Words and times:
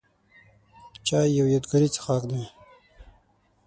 چای 1.07 1.27
یو 1.37 1.47
یادګاري 1.53 1.87
څښاک 1.95 2.23
دی. 2.31 2.41